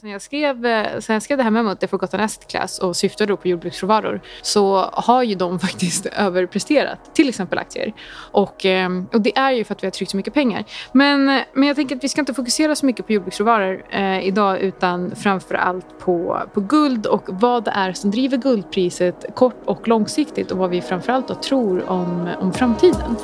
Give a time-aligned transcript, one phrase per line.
[0.00, 2.96] Sen jag, skrev, eh, sen jag skrev det här memot, det Forgotten Asset Class och
[2.96, 7.92] syftade på jordbruksråvaror så har ju de faktiskt överpresterat till exempel aktier.
[8.30, 10.64] Och, eh, och det är ju för att vi har tryckt så mycket pengar.
[10.92, 14.60] Men, men jag tänker att vi ska inte fokusera så mycket på jordbruksråvaror eh, idag
[14.60, 19.88] utan framför allt på, på guld och vad det är som driver guldpriset kort och
[19.88, 23.16] långsiktigt och vad vi framför allt tror om, om framtiden.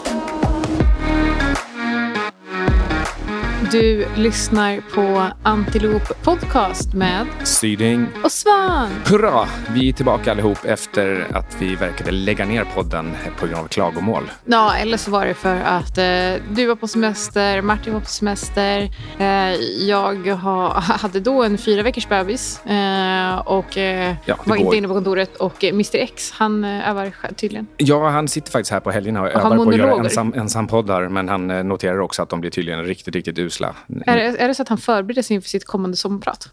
[3.73, 8.88] Du lyssnar på Antilop Podcast med Syding och Svan.
[9.06, 9.48] Hurra!
[9.75, 14.30] Vi är tillbaka allihop efter att vi verkade lägga ner podden på grund av klagomål.
[14.45, 18.06] Ja, eller så var det för att eh, du var på semester, Martin var på
[18.06, 18.91] semester.
[19.19, 19.52] Eh,
[19.89, 24.64] jag ha, hade då en fyra veckors bebis eh, och eh, Ja, var går.
[24.66, 25.37] inte inne på kontoret.
[25.37, 27.66] Och eh, Mr X, han eh, övar tydligen.
[27.77, 31.09] Ja, han sitter faktiskt här på helgerna och har övar på att göra ensam, ensampoddar.
[31.09, 33.58] Men han noterar också att de blir tydligen riktigt, riktigt usla.
[34.07, 36.53] Är, det- är det så att han förbereder sig inför sitt kommande sommarprat?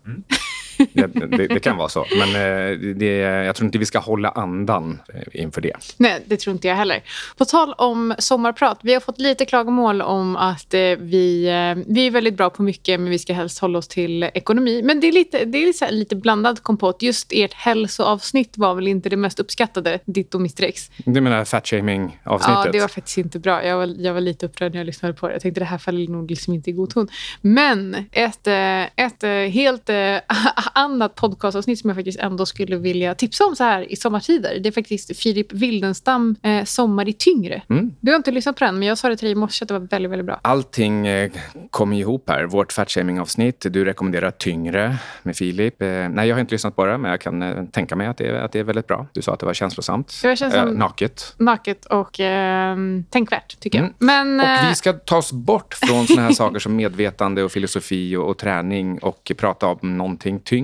[0.74, 2.05] Ja, det, det kan vara så.
[2.19, 5.73] Men eh, det, jag tror inte vi ska hålla andan eh, inför det.
[5.97, 7.03] Nej, det tror inte jag heller.
[7.37, 8.79] På tal om sommarprat.
[8.81, 11.45] Vi har fått lite klagomål om att eh, vi,
[11.87, 14.81] vi är väldigt bra på mycket men vi ska helst hålla oss till ekonomi.
[14.83, 17.01] Men det är lite, det är lite blandad kompott.
[17.01, 20.91] Just ert hälsoavsnitt var väl inte det mest uppskattade, ditt och Mr X.
[20.97, 22.65] Du menar fat-shaming-avsnittet?
[22.65, 23.65] Ja, det var faktiskt inte bra.
[23.65, 25.33] Jag var, jag var lite upprörd när jag lyssnade på det.
[25.33, 27.07] Jag tänkte det här faller nog liksom inte i god ton.
[27.41, 28.47] Men ett,
[28.95, 29.89] ett helt
[30.73, 34.59] annat podcastavsnitt som jag faktiskt ändå skulle vilja tipsa om så här i sommartider.
[34.59, 37.61] Det är faktiskt Filip Wildenstam, eh, Sommar i tyngre.
[37.69, 37.95] Mm.
[37.99, 39.67] Du har inte lyssnat på den, men jag sa det till dig i morse att
[39.67, 40.39] det var väldigt, väldigt bra.
[40.41, 41.31] Allting eh,
[41.69, 42.43] kommer ihop här.
[42.45, 43.65] Vårt fat-shaming-avsnitt.
[43.69, 45.81] Du rekommenderar Tyngre med Filip.
[45.81, 48.17] Eh, nej, jag har inte lyssnat på det, men jag kan eh, tänka mig att
[48.17, 49.07] det, är, att det är väldigt bra.
[49.13, 50.19] Du sa att det var känslosamt.
[50.21, 50.71] Det var känslosamt.
[50.71, 51.33] Eh, naket.
[51.37, 52.77] Naket och eh,
[53.09, 53.85] tänkvärt, tycker jag.
[53.85, 53.95] Mm.
[53.97, 57.51] Men, Och eh, vi ska ta oss bort från såna här saker som medvetande och
[57.51, 60.54] filosofi och, och träning och prata om någonting tyngre.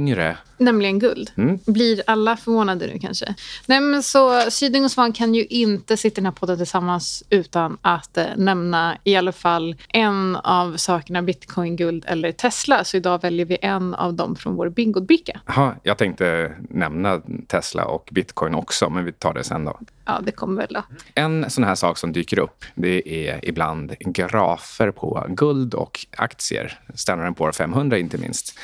[0.58, 1.32] Nämligen guld.
[1.38, 1.60] Mm.
[1.66, 3.36] Blir alla förvånade nu kanske?
[3.66, 7.24] Nej, men så Syding och Svan kan ju inte sitta i den här podden tillsammans
[7.30, 12.84] utan att eh, nämna i alla fall en av sakerna bitcoin, guld eller Tesla.
[12.84, 15.42] Så idag väljer vi en av dem från vår bingobricka.
[15.50, 19.80] Aha, jag tänkte nämna Tesla och bitcoin också, men vi tar det sen då.
[20.06, 20.84] Ja, det kommer väl då.
[21.16, 26.80] En sån här sak som dyker upp det är ibland grafer på guld och aktier.
[26.94, 28.60] Standard Poor 500 inte minst.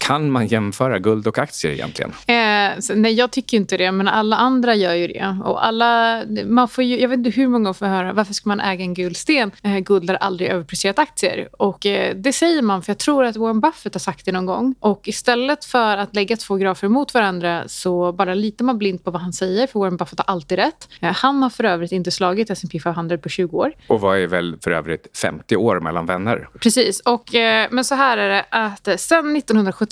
[0.00, 2.10] Kan man jämföra guld och aktier egentligen?
[2.10, 5.36] Eh, nej, jag tycker inte det, men alla andra gör ju det.
[5.44, 8.60] Och alla, man får ju, jag vet inte hur många får höra varför ska man
[8.60, 9.50] äga en gul sten?
[9.62, 11.48] Eh, guld har aldrig överpresterat aktier.
[11.52, 14.46] Och eh, det säger man, för jag tror att Warren Buffett har sagt det någon
[14.46, 14.74] gång.
[14.80, 19.10] Och istället för att lägga två grafer mot varandra så bara litar man blint på
[19.10, 20.88] vad han säger, för Warren Buffett har alltid rätt.
[21.00, 23.72] Eh, han har för övrigt inte slagit S&P 500 på 20 år.
[23.86, 26.48] Och vad är väl för övrigt 50 år mellan vänner?
[26.60, 27.00] Precis.
[27.00, 29.36] Och, eh, men så här är det att eh, sen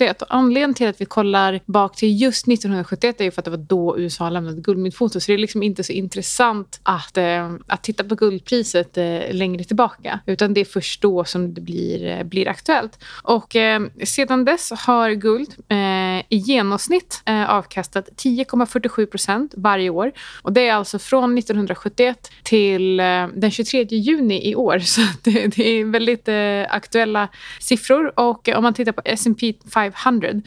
[0.05, 3.45] 1971, och anledningen till att vi kollar bak till just 1971 är ju för att
[3.45, 5.21] det var då USA lämnade guldmyntfoto.
[5.21, 9.65] Så det är liksom inte så intressant att, eh, att titta på guldpriset eh, längre
[9.65, 10.21] tillbaka.
[10.27, 12.99] Utan det är först då som det blir, eh, blir aktuellt.
[13.23, 20.13] Och eh, sedan dess har guld eh, i genomsnitt eh, avkastat 10,47 procent varje år.
[20.43, 24.79] Och det är alltså från 1971 till eh, den 23 juni i år.
[24.89, 27.29] Så det, det är väldigt eh, aktuella
[27.61, 28.13] siffror.
[28.21, 29.88] Och eh, om man tittar på S&P 500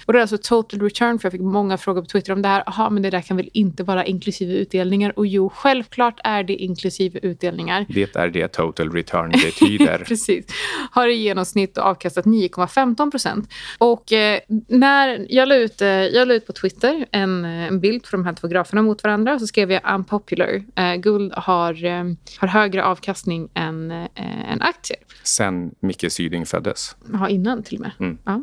[0.06, 2.48] och det är alltså total return, för jag fick många frågor på Twitter om det
[2.48, 2.64] här.
[2.66, 5.14] Jaha, men det där kan väl inte vara inklusive utdelningar?
[5.16, 7.86] Och jo, självklart är det inklusive utdelningar.
[7.90, 9.98] Det är det total return betyder.
[10.08, 10.46] Precis.
[10.92, 13.50] Har i genomsnitt avkastat 9,15 procent.
[13.78, 17.80] Och eh, när jag la, ut, eh, jag la ut på Twitter en, eh, en
[17.80, 20.64] bild på de här två graferna mot varandra så skrev jag unpopular.
[20.76, 22.04] Eh, guld har, eh,
[22.38, 25.00] har högre avkastning än, eh, än aktier.
[25.24, 26.96] Sen Micke Syding föddes.
[27.14, 27.92] Ja, innan till och med.
[28.00, 28.18] Mm.
[28.26, 28.42] Ja.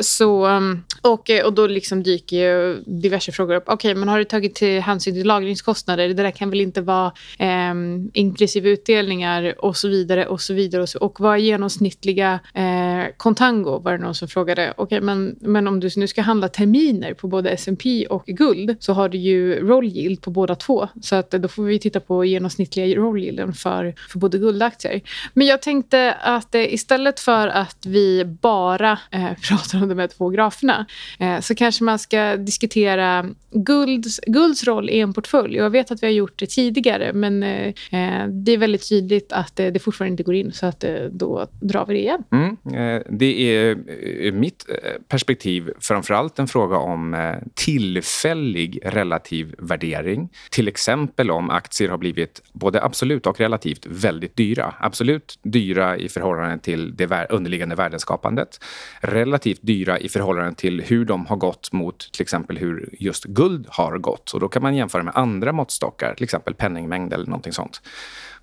[0.00, 3.64] Så, um, och, eh, och då liksom dyker ju diverse frågor upp.
[3.66, 6.08] Okej, men har du tagit till hänsyn till lagringskostnader?
[6.08, 7.74] Det där kan väl inte vara eh,
[8.12, 10.26] inklusive utdelningar och så vidare.
[10.26, 10.82] Och så vidare.
[10.82, 13.78] Och, så, och vad är genomsnittliga eh, kontango?
[13.78, 14.74] Var det någon som frågade.
[14.76, 18.92] Okej, men, men om du nu ska handla terminer på både S&P och guld så
[18.92, 20.88] har du ju roll yield på båda två.
[21.02, 25.00] Så att, eh, då får vi titta på genomsnittliga roll yielden för, för både guldaktier.
[25.34, 30.08] Men jag tänkte att eh, istället för att vi bara eh, pratar om de här
[30.08, 30.86] två graferna
[31.18, 35.56] eh, så kanske man ska diskutera gulds, gulds roll i en portfölj.
[35.56, 39.32] Jag vet att vi har gjort det tidigare men eh, eh det är väldigt tydligt
[39.32, 42.22] att eh, det fortfarande inte går in så att eh, då drar vi det igen.
[42.32, 42.56] Mm.
[42.66, 49.54] Eh, Det är ur mitt eh, perspektiv framför framförallt en fråga om eh, tillfällig relativ
[49.58, 50.28] värdering.
[50.50, 54.74] Till exempel om aktier har blivit både absolut och relativt väldigt dyra.
[54.80, 58.64] Absolut dyra i förhållande till det underliggande värdeskapandet.
[59.00, 63.66] Relativt dyra i förhållande till hur de har gått mot till exempel hur just guld
[63.68, 64.30] har gått.
[64.30, 67.82] Och då kan man jämföra med andra måttstockar, till exempel penningmängd eller någonting sånt.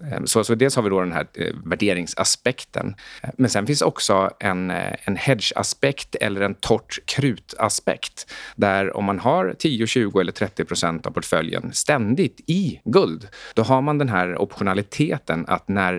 [0.03, 2.95] Ehm, så, så dels har vi då den här eh, värderingsaspekten.
[3.21, 8.31] Ehm, men sen finns också en, eh, en hedge-aspekt eller en torrt krut-aspekt.
[8.55, 13.61] Där om man har 10, 20 eller 30 procent av portföljen ständigt i guld, då
[13.61, 15.93] har man den här optionaliteten att när,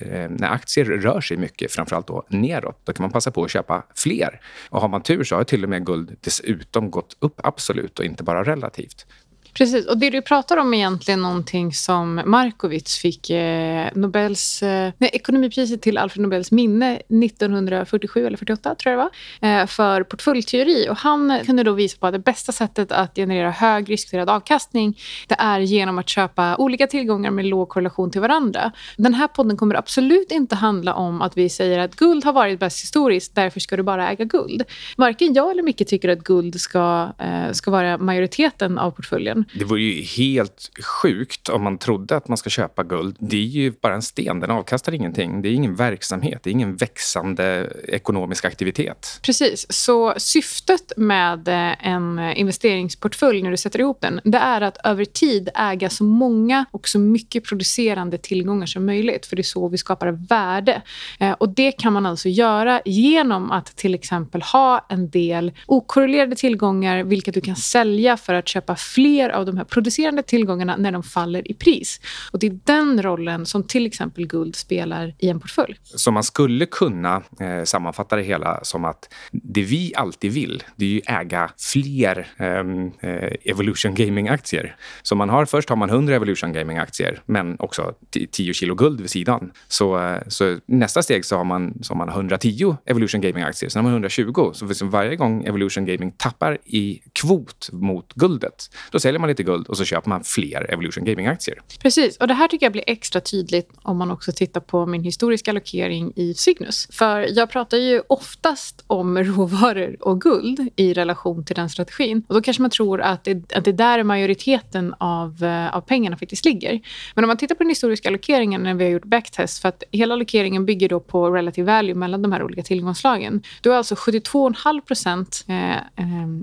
[0.00, 3.50] eh, när aktier rör sig mycket, framförallt då neråt, då kan man passa på att
[3.50, 4.40] köpa fler.
[4.70, 8.04] Och har man tur så har till och med guld dessutom gått upp absolut och
[8.04, 9.06] inte bara relativt.
[9.54, 14.92] Precis, och det du pratar om är egentligen någonting som Markowitz fick eh, Nobels, eh,
[14.98, 19.10] nej, ekonomipriset till Alfred Nobels minne 1947 eller 48 tror jag det
[19.40, 20.88] var, eh, för portföljteori.
[20.90, 24.98] Och han kunde då visa på att det bästa sättet att generera hög riskfriad avkastning
[25.26, 28.72] det är genom att köpa olika tillgångar med låg korrelation till varandra.
[28.96, 32.60] Den här podden kommer absolut inte handla om att vi säger att guld har varit
[32.60, 34.62] bäst historiskt, därför ska du bara äga guld.
[34.96, 39.37] Varken jag eller Micke tycker att guld ska, eh, ska vara majoriteten av portföljen.
[39.54, 43.16] Det vore ju helt sjukt om man trodde att man ska köpa guld.
[43.18, 45.42] Det är ju bara en sten, den avkastar ingenting.
[45.42, 49.20] Det är ingen verksamhet, det är ingen växande ekonomisk aktivitet.
[49.22, 54.78] Precis, så syftet med eh, en investeringsportfölj när du sätter ihop den, det är att
[54.84, 59.26] över tid äga så många och så mycket producerande tillgångar som möjligt.
[59.26, 60.82] För det är så vi skapar värde.
[61.20, 66.36] Eh, och det kan man alltså göra genom att till exempel ha en del okorrelerade
[66.36, 70.92] tillgångar, vilka du kan sälja för att köpa fler av de här producerande tillgångarna när
[70.92, 72.00] de faller i pris.
[72.32, 75.76] Och Det är den rollen som till exempel guld spelar i en portfölj.
[75.84, 80.84] Så man skulle kunna eh, sammanfatta det hela som att det vi alltid vill, det
[80.84, 84.76] är ju äga fler ehm, eh, Evolution Gaming-aktier.
[85.02, 87.94] Så man har, först har man 100 Evolution Gaming-aktier, men också
[88.30, 89.52] 10 kilo guld vid sidan.
[89.68, 93.84] Så, eh, så nästa steg så har man, så har man 110 Evolution Gaming-aktier, sen
[93.84, 94.50] har man 120.
[94.54, 99.66] Så varje gång Evolution Gaming tappar i kvot mot guldet, då säljer man lite guld
[99.66, 101.58] och så köper man fler Evolution Gaming-aktier.
[101.82, 105.02] Precis, och det här tycker jag blir extra tydligt om man också tittar på min
[105.02, 106.88] historiska allokering i Cygnus.
[106.92, 112.22] För jag pratar ju oftast om råvaror och guld i relation till den strategin.
[112.28, 116.16] Och då kanske man tror att det, att det där majoriteten av, eh, av pengarna
[116.16, 116.80] faktiskt ligger.
[117.14, 119.82] Men om man tittar på den historiska allokeringen när vi har gjort backtest, för att
[119.92, 123.42] hela allokeringen bygger då på relative value mellan de här olika tillgångsslagen.
[123.60, 125.78] Då är alltså 72,5 eh, eh,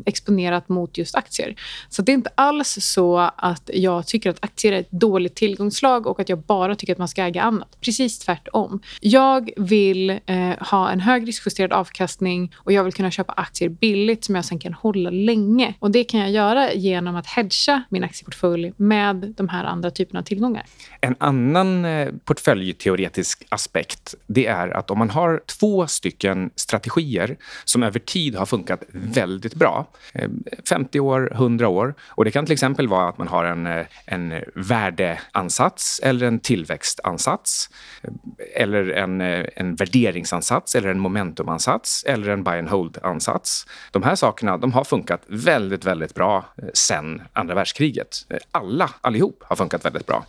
[0.05, 1.55] exponerat mot just aktier.
[1.89, 6.07] Så det är inte alls så att jag tycker att aktier är ett dåligt tillgångslag
[6.07, 7.77] och att jag bara tycker att man ska äga annat.
[7.81, 8.81] Precis tvärtom.
[9.01, 14.25] Jag vill eh, ha en hög riskjusterad avkastning och jag vill kunna köpa aktier billigt
[14.25, 15.73] som jag sen kan hålla länge.
[15.79, 20.19] Och Det kan jag göra genom att hedga min aktieportfölj med de här andra typerna
[20.19, 20.65] av tillgångar.
[21.01, 27.83] En annan eh, portföljteoretisk aspekt det är att om man har två stycken strategier som
[27.83, 30.29] över tid har funkat väldigt bra, eh,
[30.69, 33.67] 50 år, 100 år, och det kan till exempel exempel vara att man har en,
[33.67, 37.69] eh, en värdeansats eller en tillväxtansats
[38.03, 43.65] eh, eller en, eh, en värderingsansats eller en momentumansats eller en buy and hold-ansats.
[43.91, 48.25] De här sakerna de har funkat väldigt, väldigt bra sen andra världskriget.
[48.51, 50.25] Alla, allihop, har funkat väldigt bra.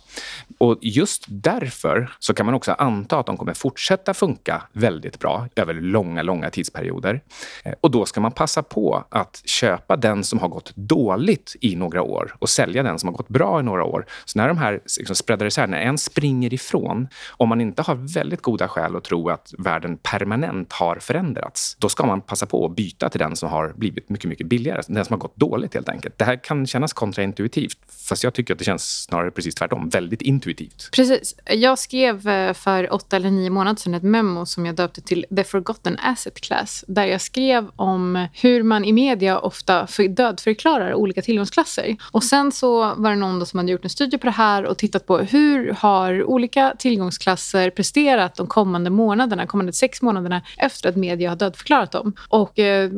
[0.57, 5.47] Och just därför så kan man också anta att de kommer fortsätta funka väldigt bra
[5.55, 7.21] över långa, långa tidsperioder.
[7.81, 12.01] Och då ska man passa på att köpa den som har gått dåligt i några
[12.01, 14.05] år och sälja den som har gått bra i några år.
[14.25, 17.95] Så när de här liksom spreadar isär, när en springer ifrån, om man inte har
[17.95, 22.65] väldigt goda skäl att tro att världen permanent har förändrats, då ska man passa på
[22.65, 24.81] att byta till den som har blivit mycket, mycket billigare.
[24.87, 26.17] Den som har gått dåligt helt enkelt.
[26.17, 27.77] Det här kan kännas kontraintuitivt,
[28.09, 29.89] fast jag tycker att det känns snarare precis tvärtom.
[29.89, 30.89] Väldigt intuitivt.
[30.91, 31.35] Precis.
[31.45, 35.25] Jag skrev eh, för åtta eller nio månader sedan ett memo som jag döpte till
[35.35, 41.21] The Forgotten Asset Class, där jag skrev om hur man i media ofta dödförklarar olika
[41.21, 41.95] tillgångsklasser.
[42.11, 44.77] Och sen så var det någon som hade gjort en studie på det här och
[44.77, 50.95] tittat på hur har olika tillgångsklasser presterat de kommande månaderna, kommande sex månaderna efter att
[50.95, 52.13] media har dödförklarat dem.
[52.29, 52.91] Och eh,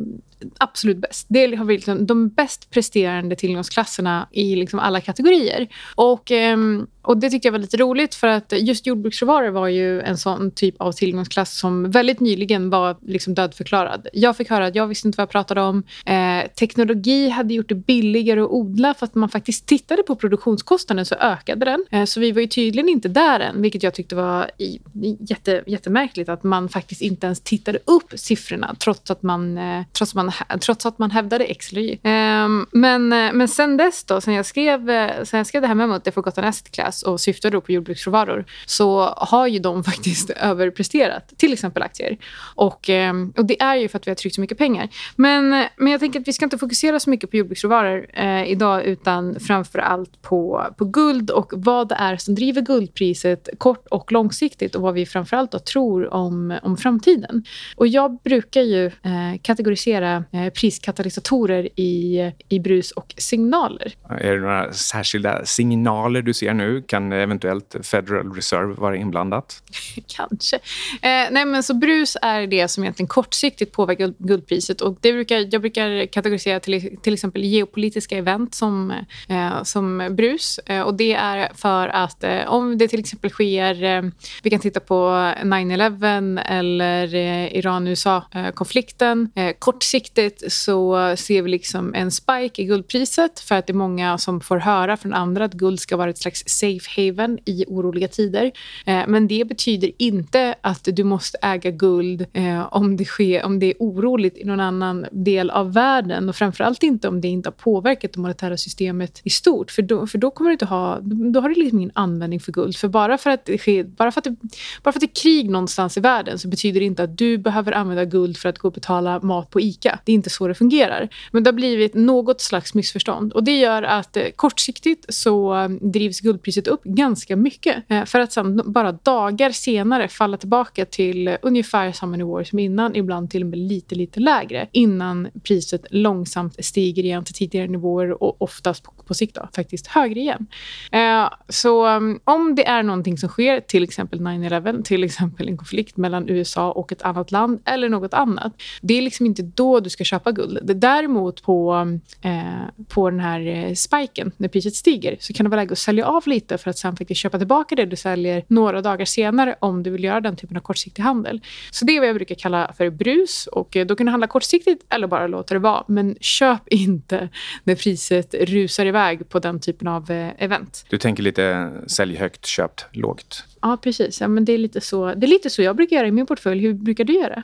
[0.57, 1.25] absolut bäst.
[1.29, 5.67] Det har vi liksom de bäst presterande tillgångsklasserna i liksom alla kategorier.
[5.95, 6.31] Och...
[6.31, 10.17] Ehm, och Det tyckte jag var lite roligt för att just jordbruksråvaror var ju en
[10.17, 14.07] sån typ av tillgångsklass som väldigt nyligen var liksom dödförklarad.
[14.13, 15.83] Jag fick höra att jag visste inte vad jag pratade om.
[16.05, 21.05] Eh, teknologi hade gjort det billigare att odla för att man faktiskt tittade på produktionskostnaden
[21.05, 21.85] så ökade den.
[21.91, 24.79] Eh, så vi var ju tydligen inte där än, vilket jag tyckte var i,
[25.19, 30.15] jätte, jättemärkligt att man faktiskt inte ens tittade upp siffrorna trots att man, eh, trots
[30.15, 30.28] man,
[30.59, 31.99] trots att man hävdade X eller Y.
[32.03, 35.67] Ehm, men, eh, men sen dess då, sen jag skrev, eh, sen jag skrev det
[35.67, 39.83] här memot, det Forgotten Asset Class och syftade då på jordbruksråvaror så har ju de
[39.89, 42.17] faktiskt överpresterat till exempel aktier.
[42.55, 44.89] Och, um, och det är ju för att vi har tryckt så mycket pengar.
[45.15, 48.51] Men, eh, men jag tänker att vi ska inte fokusera så mycket på jordbruksråvaror eh,
[48.51, 53.87] idag utan framför allt på, på guld och vad det är som driver guldpriset kort
[53.91, 57.43] och långsiktigt och vad vi framför allt då tror om, om framtiden.
[57.75, 63.93] Och jag brukar ju eh, kategorisera eh, priskatalysatorer i, i brus och signaler.
[64.09, 66.81] Är det några särskilda signaler du ser nu?
[66.81, 69.63] Kan eventuellt Federal Reserve vara inblandat?
[70.07, 70.55] Kanske.
[70.55, 74.81] Eh, nej, men så brus är det som egentligen kortsiktigt påverkar guldpriset.
[74.81, 78.93] Och det brukar, jag brukar kategorisera till, till exempel geopolitiska event som,
[79.29, 80.59] eh, som brus.
[80.65, 83.83] Eh, och Det är för att eh, om det till exempel sker...
[83.83, 84.03] Eh,
[84.43, 84.95] vi kan titta på
[85.43, 87.15] 9-11 eller
[87.55, 89.31] Iran-USA-konflikten.
[89.59, 90.08] kortsiktigt
[90.47, 94.57] så ser vi liksom en spike i guldpriset för att det är många som får
[94.57, 98.51] höra från andra att guld ska vara ett slags safe haven i oroliga tider.
[98.85, 103.59] Eh, men det betyder inte att du måste äga guld eh, om, det sker, om
[103.59, 107.49] det är oroligt i någon annan del av världen och framförallt inte om det inte
[107.49, 109.71] har påverkat det monetära systemet i stort.
[109.71, 112.51] För då, för då kommer du inte ha, då har du liksom ingen användning för
[112.51, 112.75] guld.
[112.75, 114.35] För bara för, att det sker, bara, för att det,
[114.83, 117.37] bara för att det är krig någonstans i världen så betyder det inte att du
[117.37, 119.98] behöver använda guld för att gå och betala mat på ICA.
[120.05, 121.09] Det är inte så det fungerar.
[121.31, 123.33] Men det har blivit något slags missförstånd.
[123.33, 127.83] Och det gör att eh, kortsiktigt så eh, drivs guldpriset upp ganska mycket.
[127.87, 132.59] Eh, för att sen bara dagar senare falla tillbaka till eh, ungefär samma nivåer som
[132.59, 132.95] innan.
[132.95, 134.67] Ibland till och med lite, lite lägre.
[134.71, 139.87] Innan priset långsamt stiger igen till tidigare nivåer och oftast på, på sikt då, faktiskt
[139.87, 140.47] högre igen.
[140.91, 145.57] Eh, så eh, om det är någonting som sker, till exempel 9-11, till exempel en
[145.57, 148.53] konflikt mellan USA och ett annat land eller något annat.
[148.81, 150.59] Det är liksom inte då du du ska köpa guld.
[150.63, 151.87] Däremot på,
[152.21, 155.77] eh, på den här eh, spiken, när priset stiger, så kan det vara läge att
[155.77, 159.55] sälja av lite för att sen faktiskt köpa tillbaka det du säljer några dagar senare
[159.59, 161.41] om du vill göra den typen av kortsiktig handel.
[161.71, 164.27] Så det är vad jag brukar kalla för brus och eh, då kan du handla
[164.27, 165.83] kortsiktigt eller bara låta det vara.
[165.87, 167.29] Men köp inte
[167.63, 170.85] när priset rusar iväg på den typen av eh, event.
[170.89, 173.45] Du tänker lite sälj högt, köp lågt?
[173.61, 174.21] Ja, precis.
[174.21, 176.25] Ja, men det, är lite så, det är lite så jag brukar göra i min
[176.25, 176.61] portfölj.
[176.61, 177.43] Hur brukar du göra?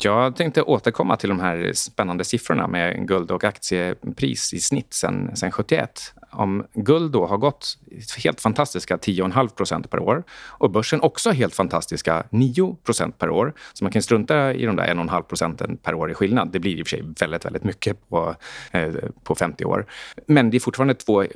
[0.00, 5.36] Jag tänkte återkomma till de här spännande siffrorna med guld och aktiepris i snitt sen,
[5.36, 7.78] sen 71 om guld då har gått
[8.24, 13.54] helt fantastiska 10,5 procent per år och börsen också helt fantastiska 9 procent per år.
[13.72, 16.52] Så man kan strunta i de där 1,5 procenten per år i skillnad.
[16.52, 18.36] Det blir i och för sig väldigt, väldigt mycket på,
[18.70, 18.90] eh,
[19.24, 19.86] på 50 år.
[20.26, 21.28] Men det är fortfarande två eh,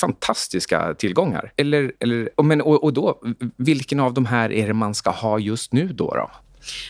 [0.00, 1.52] fantastiska tillgångar.
[1.56, 3.22] Eller, eller, men, och, och då,
[3.56, 6.14] vilken av de här är det man ska ha just nu då?
[6.14, 6.30] då?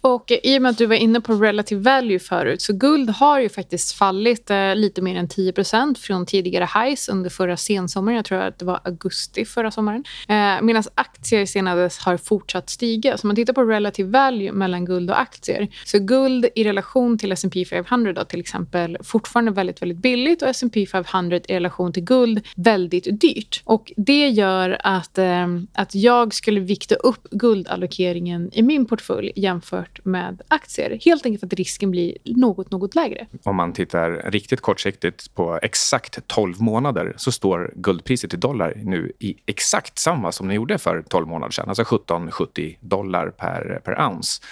[0.00, 3.40] Och I och med att du var inne på relative value förut så guld har
[3.40, 8.16] ju faktiskt fallit eh, lite mer än 10% från tidigare highs under förra sensommaren.
[8.16, 10.04] Jag tror att det var augusti förra sommaren.
[10.28, 13.18] Eh, Medan aktier senare har fortsatt stiga.
[13.18, 16.64] Så om man tittar på relative value mellan guld och aktier så är guld i
[16.64, 21.54] relation till S&P 500 då, till exempel fortfarande väldigt, väldigt billigt och S&P 500 i
[21.54, 23.62] relation till guld väldigt dyrt.
[23.64, 29.61] Och Det gör att, eh, att jag skulle vikta upp guldallokeringen i min portfölj jämfört
[29.62, 30.98] jämfört med aktier.
[31.04, 33.26] Helt enkelt för att risken blir något, något lägre.
[33.44, 39.12] Om man tittar riktigt kortsiktigt på exakt 12 månader så står guldpriset i dollar nu
[39.18, 41.68] i exakt samma som det gjorde för 12 månader sedan.
[41.68, 44.42] Alltså 17,70 dollar per, per ounce.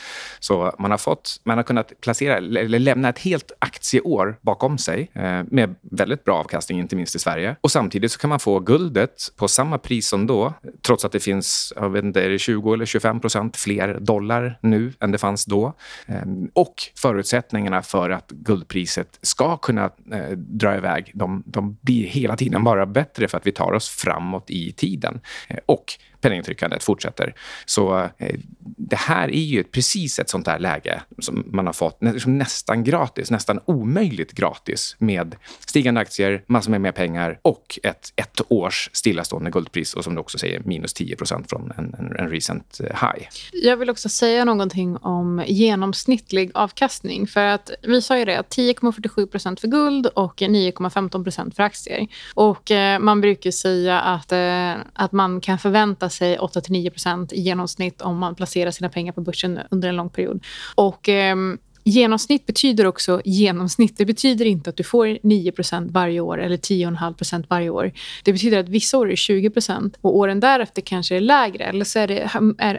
[0.41, 5.11] Så man har, fått, man har kunnat placera, eller lämna ett helt aktieår bakom sig
[5.13, 7.57] eh, med väldigt bra avkastning, inte minst i Sverige.
[7.61, 10.53] Och Samtidigt så kan man få guldet på samma pris som då,
[10.83, 14.59] trots att det finns jag vet inte, är det 20 eller 25 procent fler dollar
[14.61, 15.73] nu än det fanns då.
[16.07, 22.37] Ehm, och förutsättningarna för att guldpriset ska kunna eh, dra iväg, de, de blir hela
[22.37, 25.21] tiden bara bättre för att vi tar oss framåt i tiden.
[25.49, 25.85] Eh, och
[26.21, 27.35] penningtryckandet fortsätter.
[27.65, 28.37] Så eh,
[28.77, 32.85] det här är ju precis ett sånt där läge som man har fått liksom nästan
[32.85, 35.37] gratis, nästan omöjligt gratis med
[35.67, 40.21] stigande aktier, massor med mer pengar och ett ett års stillastående guldpris och som du
[40.21, 43.29] också säger minus 10% från en, en, en recent eh, high.
[43.53, 47.27] Jag vill också säga någonting om genomsnittlig avkastning.
[47.27, 52.07] För att Vi sa ju det, 10,47% för guld och 9,15% för aktier.
[52.35, 58.03] Och eh, Man brukar säga att, eh, att man kan förvänta sig 8-9% i genomsnitt
[58.03, 60.45] om man placerar sina pengar på börsen under en lång period.
[60.75, 61.37] Och eh,
[61.85, 63.99] Genomsnitt betyder också genomsnitt.
[63.99, 67.93] Det betyder inte att du får 9% varje år eller 10,5% varje år.
[68.25, 71.65] Det betyder att vissa år är 20% och åren därefter kanske är lägre.
[71.65, 72.31] Eller så är det,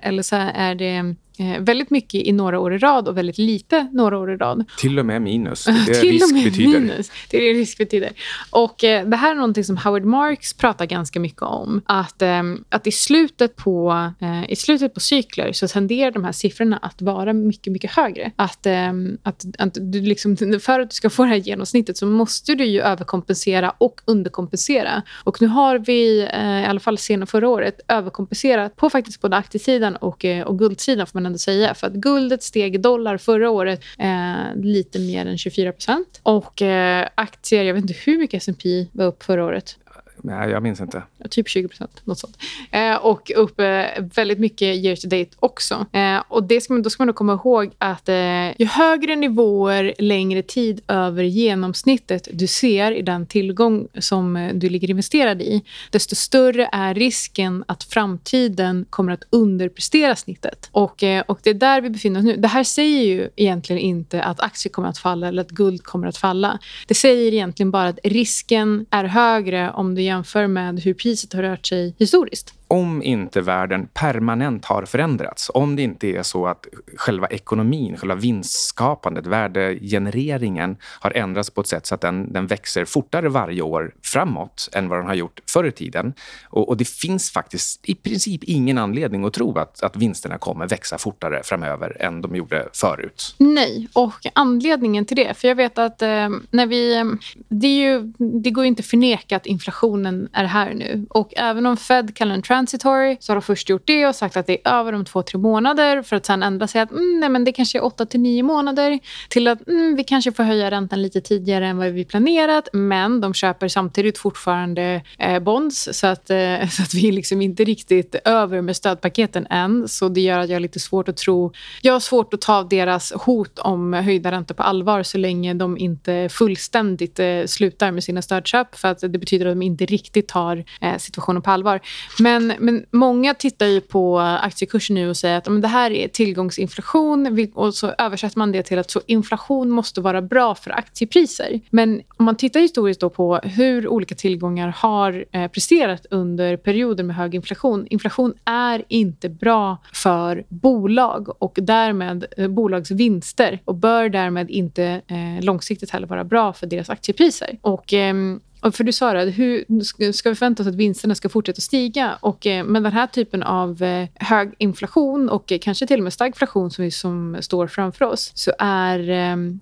[0.01, 1.15] eller så är det
[1.59, 4.65] väldigt mycket i några år i rad och väldigt lite några år i rad.
[4.77, 5.65] Till och med minus.
[5.65, 6.79] Det är Till risk betyder.
[6.79, 7.11] Minus.
[7.29, 8.11] Det är det risk betyder.
[8.49, 11.81] Och eh, det här är någonting som Howard Marks pratar ganska mycket om.
[11.85, 16.31] Att, eh, att i, slutet på, eh, i slutet på cykler så tenderar de här
[16.31, 18.31] siffrorna att vara mycket, mycket högre.
[18.35, 18.91] Att, eh,
[19.23, 22.65] att, att du liksom, för att du ska få det här genomsnittet så måste du
[22.65, 25.01] ju överkompensera och underkompensera.
[25.23, 29.37] Och nu har vi, eh, i alla fall sen förra året, överkompenserat på faktiskt både
[29.37, 31.73] aktiesidan och, och guldsidan får man ändå säga.
[31.73, 37.07] För att guldet steg i dollar förra året eh, lite mer än 24% Och eh,
[37.15, 39.77] aktier, jag vet inte hur mycket S&P var upp förra året.
[40.23, 41.03] Nej, jag minns inte.
[41.29, 42.37] Typ 20 procent, något sånt.
[42.71, 43.83] Eh, och upp eh,
[44.15, 45.85] väldigt mycket year to date också.
[45.91, 49.15] Eh, och det ska man, då ska man då komma ihåg att eh, ju högre
[49.15, 55.41] nivåer längre tid över genomsnittet du ser i den tillgång som eh, du ligger investerad
[55.41, 60.69] i, desto större är risken att framtiden kommer att underprestera snittet.
[60.71, 62.35] Och, eh, och det är där vi befinner oss nu.
[62.37, 66.07] Det här säger ju egentligen inte att aktier kommer att falla eller att guld kommer
[66.07, 66.59] att falla.
[66.87, 71.43] Det säger egentligen bara att risken är högre om du jämför med hur priset har
[71.43, 76.65] rört sig historiskt om inte världen permanent har förändrats, om det inte är så att
[76.97, 82.85] själva ekonomin, själva vinstskapandet, värdegenereringen har ändrats på ett sätt så att den, den växer
[82.85, 86.13] fortare varje år framåt än vad den har gjort förr i tiden.
[86.43, 90.67] Och, och det finns faktiskt i princip ingen anledning att tro att, att vinsterna kommer
[90.67, 93.35] växa fortare framöver än de gjorde förut.
[93.37, 97.03] Nej, och anledningen till det, för jag vet att eh, när vi...
[97.47, 101.05] Det, ju, det går ju inte att förneka att inflationen är här nu.
[101.09, 104.37] Och även om Fed kallar den transitory så har de först gjort det och sagt
[104.37, 107.19] att det är över om två, tre månader för att sen ändra sig att mm,
[107.19, 108.99] nej, men det kanske är åtta till nio månader
[109.29, 112.69] till att mm, vi kanske får höja räntan lite tidigare än vad vi planerat.
[112.73, 117.41] Men de köper samtidigt fortfarande eh, bonds så att, eh, så att vi är liksom
[117.41, 119.87] inte riktigt över med stödpaketen än.
[119.87, 121.53] Så det gör att jag har lite svårt att tro...
[121.81, 125.77] Jag har svårt att ta deras hot om höjda räntor på allvar så länge de
[125.77, 130.27] inte fullständigt eh, slutar med sina stödköp för att det betyder att de inte riktigt
[130.27, 131.79] tar eh, situationen på allvar.
[132.19, 136.07] Men men, många tittar ju på aktiekursen nu och säger att men det här är
[136.07, 141.59] tillgångsinflation och så översätter man det till att så inflation måste vara bra för aktiepriser.
[141.69, 147.03] Men om man tittar historiskt då på hur olika tillgångar har eh, presterat under perioder
[147.03, 147.87] med hög inflation.
[147.89, 155.01] Inflation är inte bra för bolag och därmed eh, bolags vinster och bör därmed inte
[155.07, 157.57] eh, långsiktigt heller vara bra för deras aktiepriser.
[157.61, 161.61] Och, ehm, för du sa det, hur ska vi förvänta oss att vinsterna ska fortsätta
[161.61, 162.17] stiga?
[162.19, 166.03] Och eh, med den här typen av eh, hög inflation och eh, kanske till och
[166.03, 168.99] med stagflation som, vi, som står framför oss så är,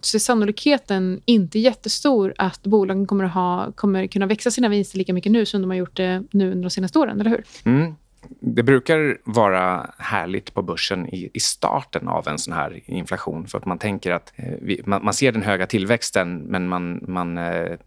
[0.02, 4.98] så är sannolikheten inte jättestor att bolagen kommer, att ha, kommer kunna växa sina vinster
[4.98, 7.44] lika mycket nu som de har gjort det nu under de senaste åren, eller hur?
[7.64, 7.96] Mm.
[8.40, 13.48] Det brukar vara härligt på börsen i, i, starten av en sån här inflation.
[13.48, 17.38] För att man tänker att vi, man, man, ser den höga tillväxten men man, man
[17.38, 17.78] eh,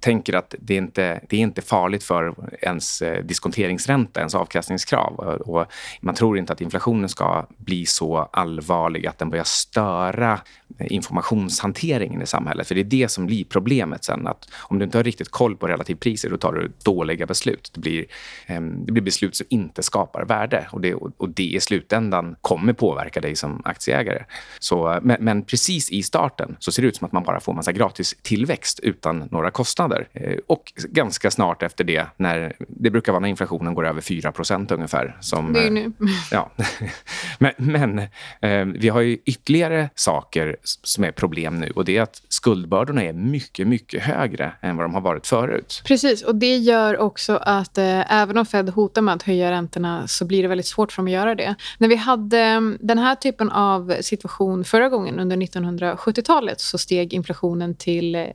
[0.00, 5.14] tänker att det är inte det är inte farligt för ens eh, diskonteringsränta, ens avkastningskrav.
[5.46, 5.66] Och
[6.00, 10.40] man tror inte att inflationen ska bli så allvarlig att den börjar störa
[10.78, 12.68] informationshanteringen i samhället.
[12.68, 14.26] För det är det som blir problemet sen.
[14.26, 17.70] Att om du inte har riktigt koll på relativpriser, då tar du dåliga beslut.
[17.74, 18.04] Det blir,
[18.46, 22.72] ehm, det blir beslut som inte skapar värde och det, och det i slutändan kommer
[22.72, 24.24] påverka dig som aktieägare.
[24.58, 27.52] Så, men, men precis i starten så ser det ut som att man bara får
[27.52, 29.87] massa gratis tillväxt utan några kostnader.
[30.12, 34.74] Eh, och ganska snart efter det, när det brukar vara när inflationen går över 4%
[34.74, 35.16] ungefär.
[35.20, 35.92] Som, det är nu.
[36.30, 36.50] Ja.
[37.38, 38.02] men, men
[38.40, 43.02] ehm, vi har ju ytterligare saker som är problem nu och det är att skuldbördorna
[43.02, 45.82] är mycket, mycket högre än vad de har varit förut.
[45.84, 50.08] Precis, och det gör också att eh, även om Fed hotar med att höja räntorna
[50.08, 51.54] så blir det väldigt svårt för dem att göra det.
[51.78, 57.14] När vi hade mm, den här typen av situation förra gången under 1970-talet så steg
[57.14, 58.26] inflationen till eh,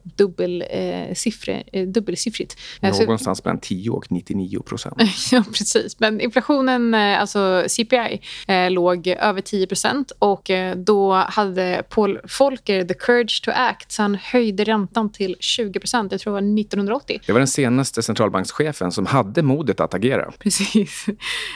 [1.46, 2.58] dubbelsiffror eh, dubbelsiffrigt.
[2.82, 4.96] Någonstans mellan 10 och 99 procent.
[5.32, 6.00] ja, precis.
[6.00, 8.22] Men inflationen, alltså CPI,
[8.70, 14.16] låg över 10 procent och då hade Paul Volcker the courage to act så han
[14.16, 16.12] höjde räntan till 20 procent.
[16.12, 17.20] Jag tror det var 1980.
[17.26, 20.32] Det var den senaste centralbankschefen som hade modet att agera.
[20.40, 21.06] Precis.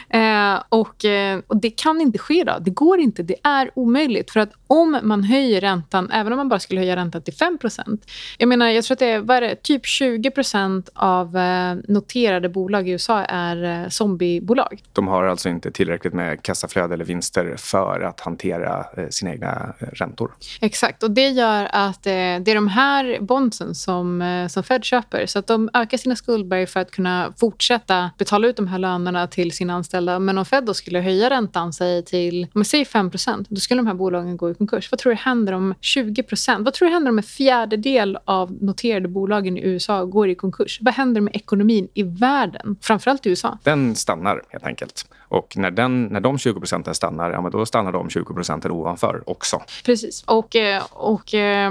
[0.10, 1.06] Eh, och,
[1.48, 2.44] och det kan inte ske.
[2.44, 2.58] Då.
[2.62, 3.24] Det går inte.
[3.24, 4.32] Det är omöjligt.
[4.32, 8.02] För att om man höjer räntan, även om man bara skulle höja räntan till 5%
[8.38, 12.50] Jag menar, jag tror att det är, vad är det, typ 20% av eh, noterade
[12.50, 14.84] bolag i USA är eh, zombiebolag.
[14.94, 19.74] De har alltså inte tillräckligt med kassaflöde eller vinster för att hantera eh, sina egna
[19.80, 20.32] räntor.
[20.62, 25.26] Exakt, och det gör att det är de här bondsen som, som Fed köper.
[25.26, 29.28] Så att de ökar sina skuldberg för att kunna fortsätta betala ut de här lönerna
[29.28, 30.20] till sina anställda.
[30.20, 33.88] Men om Fed då skulle höja räntan sig till, om säger 5% då skulle de
[33.88, 34.92] här bolagen gå i konkurs.
[34.92, 39.08] Vad tror du händer om 20% Vad tror du händer om en fjärdedel av noterade
[39.08, 40.80] bolagen i USA går i konkurs?
[40.82, 42.76] Vad händer med ekonomin i världen?
[42.82, 43.58] Framförallt i USA.
[43.64, 45.06] Den stannar helt enkelt.
[45.30, 48.72] Och när, den, när de 20 procenten stannar, ja, men då stannar de 20 procenten
[48.72, 49.62] ovanför också.
[49.86, 50.24] Precis.
[50.24, 51.70] Och, eh, och eh,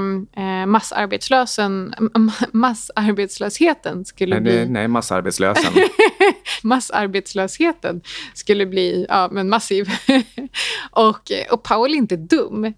[0.66, 1.94] massarbetslösen,
[2.52, 4.68] massarbetslösheten skulle nej, bli...
[4.68, 5.72] Nej, massarbetslösen.
[6.62, 8.00] massarbetslösheten
[8.34, 9.90] skulle bli ja, men massiv.
[10.90, 12.64] och, och Powell är inte dum.
[12.64, 12.72] Eh,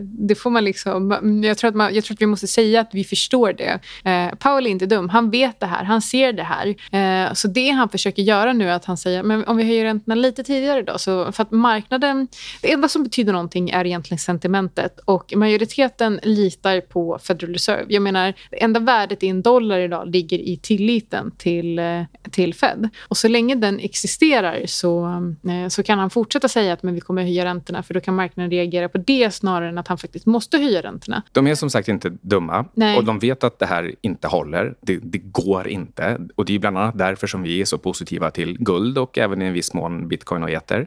[0.00, 1.42] det får man liksom...
[1.44, 3.80] Jag tror, att man, jag tror att vi måste säga att vi förstår det.
[4.10, 5.08] Eh, Powell är inte dum.
[5.08, 5.84] Han vet det här.
[5.84, 6.66] Han ser det här.
[6.92, 9.84] Eh, så det han försöker göra nu är att han säger men om vi höjer
[9.84, 10.98] räntorna lite tidigare då.
[10.98, 12.28] Så för att marknaden...
[12.62, 15.00] Det enda som betyder någonting är egentligen sentimentet.
[15.04, 17.84] Och majoriteten litar på Federal Reserve.
[17.88, 21.80] Jag menar, det enda värdet i en dollar idag ligger i tilliten till,
[22.30, 22.88] till Fed.
[23.08, 25.04] Och så länge den existerar så,
[25.48, 28.14] eh, så kan han fortsätta säga att men vi kommer höja räntorna för då kan
[28.14, 31.22] marknaden reagera på det snarare än att han faktiskt måste höja räntorna.
[31.32, 32.96] De är som sagt inte dumma Nej.
[32.96, 34.74] och de vet att det här inte håller.
[34.80, 36.20] Det, det, går inte.
[36.34, 39.42] Och det är bland annat därför som vi är så positiva till guld och även
[39.42, 40.86] i en viss mån bitcoin och eter.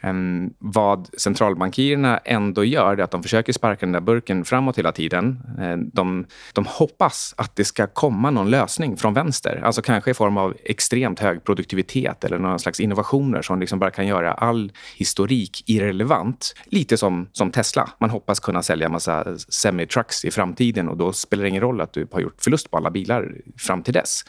[0.00, 4.92] Ehm, vad centralbankirerna ändå gör är att de försöker sparka den där burken framåt hela
[4.92, 5.40] tiden.
[5.60, 10.14] Ehm, de, de hoppas att det ska komma någon lösning från vänster, alltså kanske i
[10.14, 14.72] form av extremt hög produktivitet eller någon slags innovationer som liksom bara kan göra all
[14.96, 16.54] historik irrelevant.
[16.64, 17.90] Lite som, som Tesla.
[18.00, 21.92] Man hoppas kunna sälja massa semi-trucks i framtiden och då spelar det ingen roll att
[21.92, 24.24] du har gjort förlust på alla bilar fram till dess.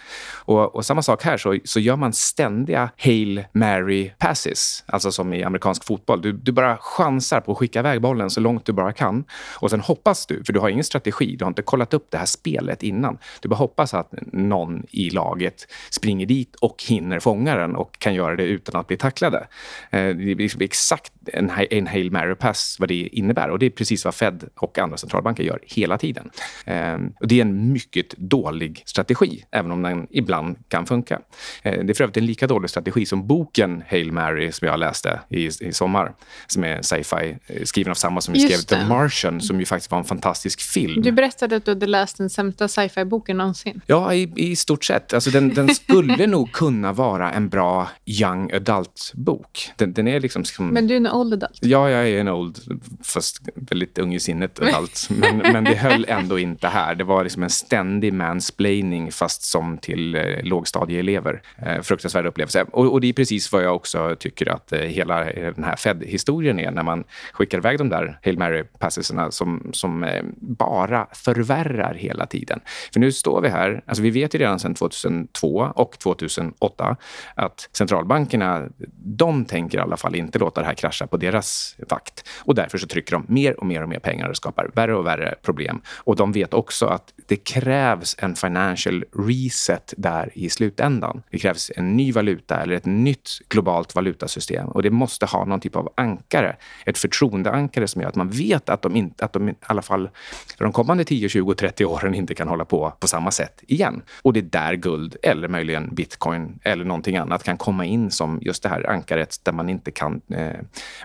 [0.45, 5.33] Och, och samma sak här, så, så gör man ständiga Hail Mary passes, alltså som
[5.33, 6.21] i amerikansk fotboll.
[6.21, 9.23] Du, du bara chansar på att skicka iväg bollen så långt du bara kan
[9.59, 12.17] och sen hoppas du, för du har ingen strategi, du har inte kollat upp det
[12.17, 13.17] här spelet innan.
[13.41, 18.13] Du bara hoppas att någon i laget springer dit och hinner fånga den och kan
[18.13, 19.47] göra det utan att bli tacklade.
[19.89, 23.65] Eh, det är liksom exakt en, en Hail Mary pass vad det innebär och det
[23.65, 26.29] är precis vad Fed och andra centralbanker gör hela tiden.
[26.65, 31.21] Ehm, och det är en mycket dålig strategi, även om den ibland kan funka.
[31.63, 34.79] Eh, det är för övrigt en lika dålig strategi som boken Hail Mary som jag
[34.79, 36.13] läste i, i sommar,
[36.47, 40.05] som är sci-fi, skriven av samma som skrev The Martian, som ju faktiskt var en
[40.05, 41.01] fantastisk film.
[41.01, 43.81] Du berättade att du hade läst den sämsta sci-fi-boken någonsin.
[43.85, 45.13] Ja, i, i stort sett.
[45.13, 49.71] Alltså den, den skulle nog kunna vara en bra young adult-bok.
[49.75, 50.45] Den, den, är liksom...
[50.45, 50.67] Som...
[50.67, 51.59] Men du är en old adult?
[51.61, 52.59] Ja, jag är en old,
[53.03, 55.07] fast väldigt ung i sinnet adult.
[55.19, 56.95] men, men det höll ändå inte här.
[56.95, 61.41] Det var liksom en ständig mansplaining, fast som till eh, lågstadieelever.
[61.57, 62.65] Eh, fruktansvärd upplevelse.
[62.71, 66.59] Och, och, det är precis vad jag också tycker att eh, hela den här Fed-historien
[66.59, 72.25] är, när man skickar iväg de där Hail Mary-passesarna som, som eh, bara förvärrar hela
[72.25, 72.59] tiden.
[72.93, 76.97] För nu står vi här, alltså vi vet ju redan sedan 2002 och 2008
[77.35, 82.29] att centralbankerna, de tänker i alla fall inte låta det här krascha på deras vakt.
[82.39, 85.05] Och därför så trycker de mer och mer och mer pengar och skapar värre och
[85.05, 85.81] värre problem.
[85.87, 91.23] Och de vet också att det krävs en financial reset där i slutändan.
[91.31, 95.45] Det krävs en ny valuta eller ett nytt globalt valuta valutasystem och det måste ha
[95.45, 99.33] någon typ av ankare, ett förtroendeankare som gör att man vet att de, inte, att
[99.33, 100.09] de i alla fall
[100.57, 104.01] för de kommande 10, 20, 30 åren inte kan hålla på på samma sätt igen.
[104.21, 108.39] Och det är där guld eller möjligen bitcoin eller någonting annat kan komma in som
[108.41, 110.21] just det här ankaret där man inte kan...
[110.29, 110.47] Eh,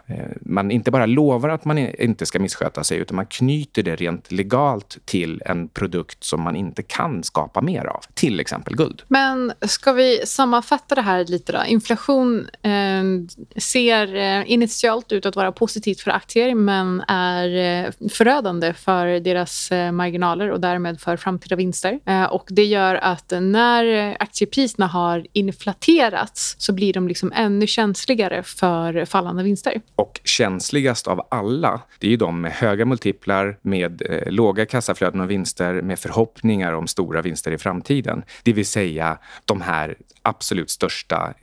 [0.06, 3.96] eh man inte bara lovar att man inte ska missköta sig utan man knyter det
[3.96, 9.02] rent legalt till en produkt som man inte kan skapa mer av, till exempel guld.
[9.08, 11.64] Men ska vi sammanfatta det här lite då?
[11.66, 18.09] Inflation eh, Ehm, ser eh, initialt ut att vara positivt för aktier men är eh,
[18.11, 22.00] förödande för deras eh, marginaler och därmed för framtida vinster.
[22.31, 29.05] Och Det gör att när aktiepriserna har inflaterats så blir de liksom ännu känsligare för
[29.05, 29.81] fallande vinster.
[29.96, 35.20] Och känsligast av alla, det är ju de med höga multiplar, med eh, låga kassaflöden
[35.20, 38.22] och vinster, med förhoppningar om stora vinster i framtiden.
[38.42, 41.35] Det vill säga de här absolut största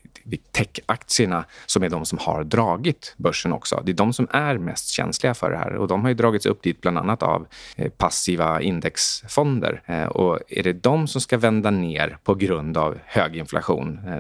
[0.52, 3.82] techaktierna som är de som har dragit börsen också.
[3.86, 6.46] Det är de som är mest känsliga för det här och de har ju dragits
[6.46, 9.82] upp dit bland annat av eh, passiva indexfonder.
[9.86, 14.20] Eh, och är det de som ska vända ner på grund av hög inflation, eh,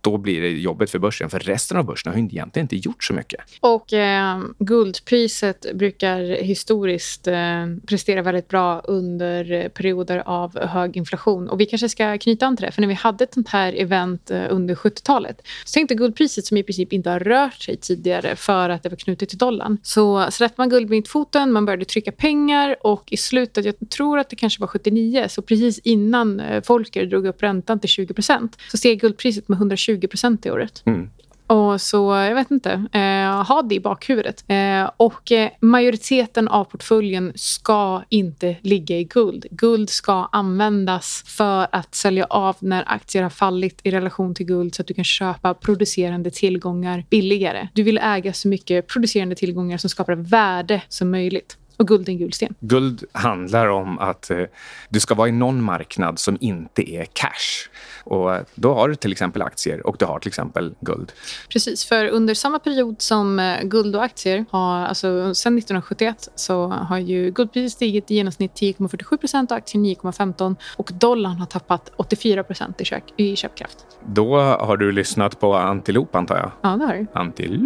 [0.00, 1.30] då blir det jobbigt för börsen.
[1.30, 3.40] För resten av börsen har ju egentligen inte gjort så mycket.
[3.60, 11.48] Och eh, guldpriset brukar historiskt eh, prestera väldigt bra under perioder av hög inflation.
[11.48, 13.72] Och vi kanske ska knyta an till det, för när vi hade ett sånt här
[13.72, 18.36] event under 70-talet 90 Så dig guldpriset som i princip inte har rört sig tidigare
[18.36, 19.78] för att det var knutet till dollarn.
[19.82, 24.36] Så släppte man guldmyntfoten, man började trycka pengar och i slutet, jag tror att det
[24.36, 29.00] kanske var 79, så precis innan Volcker Folker drog upp räntan till 20% så steg
[29.00, 30.82] guldpriset med 120% det året.
[30.86, 31.10] Mm.
[31.48, 34.44] Och så, jag vet inte, eh, ha det i bakhuvudet.
[34.48, 39.46] Eh, och eh, majoriteten av portföljen ska inte ligga i guld.
[39.50, 44.74] Guld ska användas för att sälja av när aktier har fallit i relation till guld
[44.74, 47.68] så att du kan köpa producerande tillgångar billigare.
[47.74, 51.56] Du vill äga så mycket producerande tillgångar som skapar värde som möjligt.
[51.78, 52.54] Och guld är en gulsten.
[52.60, 54.42] Guld handlar om att eh,
[54.88, 57.68] du ska vara i någon marknad som inte är cash.
[58.08, 61.12] Och då har du till exempel aktier och du har till exempel guld.
[61.48, 66.66] Precis, för under samma period som eh, guld och aktier har, alltså sedan 1971 så
[66.68, 72.44] har ju guldpriset stigit i genomsnitt 10,47 och aktien 9,15 och dollarn har tappat 84
[72.78, 73.86] i, köp, i köpkraft.
[74.06, 76.50] Då har du lyssnat på Antilop antar jag?
[76.62, 77.06] Ja, det har jag.
[77.12, 77.60] Antilop.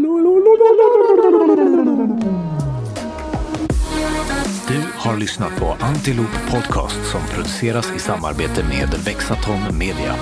[4.72, 10.14] Du har lyssnat på Antilop Podcast som produceras i samarbete med Vexatom Media.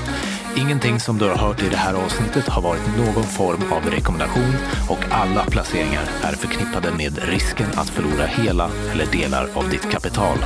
[0.56, 4.54] Ingenting som du har hört i det här avsnittet har varit någon form av rekommendation
[4.88, 10.38] och alla placeringar är förknippade med risken att förlora hela eller delar av ditt kapital.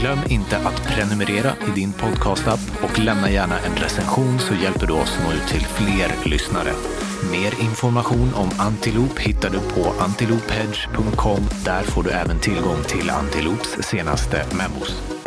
[0.00, 4.92] Glöm inte att prenumerera i din podcastapp och lämna gärna en recension så hjälper du
[4.92, 6.72] oss nå ut till fler lyssnare.
[7.22, 11.40] Mer information om Antilop hittar du på antilophedge.com.
[11.64, 15.17] Där får du även tillgång till Antilops senaste memos.